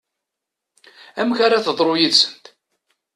Amek 1.19 1.39
ara 1.45 1.63
teḍru 1.65 1.93
yid-sent? 1.99 2.45